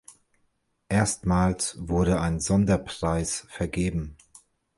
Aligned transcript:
Erstmals 0.89 1.75
wurde 1.77 2.19
ein 2.19 2.39
"Sonderpreis" 2.39 3.45
vergeben. 3.51 4.17